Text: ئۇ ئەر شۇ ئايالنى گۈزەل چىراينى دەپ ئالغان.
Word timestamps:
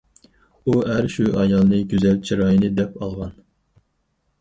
ئۇ 0.63 0.73
ئەر 0.93 1.09
شۇ 1.17 1.27
ئايالنى 1.35 1.83
گۈزەل 1.93 2.19
چىراينى 2.31 2.75
دەپ 2.83 3.01
ئالغان. 3.03 3.41